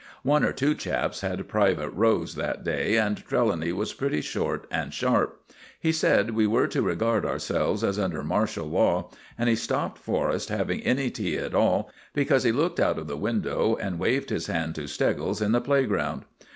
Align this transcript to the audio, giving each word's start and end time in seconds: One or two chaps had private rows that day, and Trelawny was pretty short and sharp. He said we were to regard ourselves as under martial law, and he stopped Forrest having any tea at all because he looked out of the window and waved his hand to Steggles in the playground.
One 0.23 0.43
or 0.43 0.51
two 0.51 0.73
chaps 0.73 1.21
had 1.21 1.47
private 1.47 1.91
rows 1.91 2.33
that 2.33 2.63
day, 2.63 2.97
and 2.97 3.17
Trelawny 3.23 3.71
was 3.71 3.93
pretty 3.93 4.21
short 4.21 4.65
and 4.71 4.91
sharp. 4.91 5.45
He 5.79 5.91
said 5.91 6.31
we 6.31 6.47
were 6.47 6.65
to 6.69 6.81
regard 6.81 7.23
ourselves 7.23 7.83
as 7.83 7.99
under 7.99 8.23
martial 8.23 8.65
law, 8.67 9.11
and 9.37 9.47
he 9.47 9.55
stopped 9.55 9.99
Forrest 9.99 10.49
having 10.49 10.81
any 10.81 11.11
tea 11.11 11.37
at 11.37 11.53
all 11.53 11.91
because 12.15 12.41
he 12.43 12.51
looked 12.51 12.79
out 12.79 12.97
of 12.97 13.05
the 13.07 13.15
window 13.15 13.77
and 13.79 13.99
waved 13.99 14.31
his 14.31 14.47
hand 14.47 14.73
to 14.73 14.87
Steggles 14.87 15.39
in 15.39 15.51
the 15.51 15.61
playground. 15.61 16.25